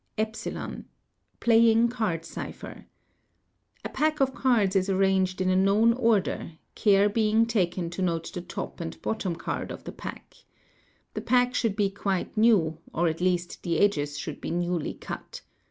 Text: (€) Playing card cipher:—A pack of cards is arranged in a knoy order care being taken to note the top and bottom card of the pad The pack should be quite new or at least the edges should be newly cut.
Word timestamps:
(€) 0.17 1.39
Playing 1.41 1.87
card 1.87 2.25
cipher:—A 2.25 3.89
pack 3.89 4.19
of 4.19 4.33
cards 4.33 4.75
is 4.75 4.89
arranged 4.89 5.41
in 5.41 5.51
a 5.51 5.55
knoy 5.55 5.93
order 5.95 6.53
care 6.73 7.07
being 7.07 7.45
taken 7.45 7.91
to 7.91 8.01
note 8.01 8.31
the 8.33 8.41
top 8.41 8.79
and 8.81 8.99
bottom 9.03 9.35
card 9.35 9.69
of 9.69 9.83
the 9.83 9.91
pad 9.91 10.21
The 11.13 11.21
pack 11.21 11.53
should 11.53 11.75
be 11.75 11.91
quite 11.91 12.35
new 12.35 12.79
or 12.91 13.07
at 13.09 13.21
least 13.21 13.61
the 13.61 13.77
edges 13.79 14.17
should 14.17 14.41
be 14.41 14.49
newly 14.49 14.95
cut. 14.95 15.41